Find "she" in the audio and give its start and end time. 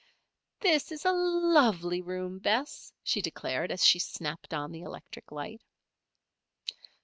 3.03-3.21, 3.85-3.99